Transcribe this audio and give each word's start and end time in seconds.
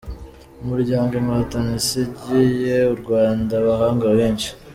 umuryango 0.63 1.11
Inkotanyi 1.19 1.73
isigiye 1.81 2.77
u 2.93 2.95
Rwanda 3.01 3.53
abahanga 3.61 4.05
benshi 4.17 4.49